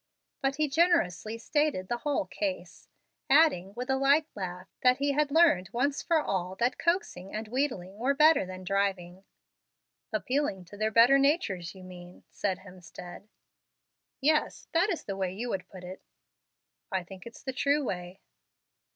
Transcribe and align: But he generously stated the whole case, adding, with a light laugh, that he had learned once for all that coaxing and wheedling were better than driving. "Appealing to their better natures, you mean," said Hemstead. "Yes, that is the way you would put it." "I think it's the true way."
But 0.41 0.55
he 0.55 0.67
generously 0.67 1.37
stated 1.37 1.87
the 1.87 1.99
whole 1.99 2.25
case, 2.25 2.89
adding, 3.29 3.75
with 3.75 3.87
a 3.87 3.97
light 3.97 4.25
laugh, 4.33 4.67
that 4.81 4.97
he 4.97 5.11
had 5.11 5.29
learned 5.29 5.69
once 5.71 6.01
for 6.01 6.19
all 6.19 6.55
that 6.55 6.79
coaxing 6.79 7.35
and 7.35 7.47
wheedling 7.47 7.99
were 7.99 8.15
better 8.15 8.43
than 8.43 8.63
driving. 8.63 9.25
"Appealing 10.11 10.65
to 10.65 10.75
their 10.75 10.89
better 10.89 11.19
natures, 11.19 11.75
you 11.75 11.83
mean," 11.83 12.23
said 12.31 12.57
Hemstead. 12.61 13.27
"Yes, 14.19 14.67
that 14.71 14.89
is 14.89 15.03
the 15.03 15.15
way 15.15 15.31
you 15.31 15.49
would 15.49 15.69
put 15.69 15.83
it." 15.83 16.01
"I 16.91 17.03
think 17.03 17.27
it's 17.27 17.43
the 17.43 17.53
true 17.53 17.83
way." 17.83 18.21